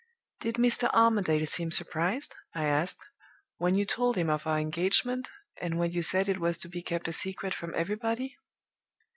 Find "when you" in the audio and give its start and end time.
3.57-3.85, 5.77-6.01